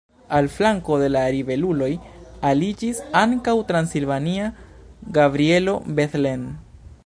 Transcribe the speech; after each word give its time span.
Al 0.35 0.47
flanko 0.51 0.95
de 1.01 1.09
la 1.15 1.21
ribeluloj 1.35 1.89
aliĝis 2.53 3.03
ankaŭ 3.21 3.55
transilvania 3.73 4.49
Gabrielo 5.19 5.81
Bethlen. 6.01 6.53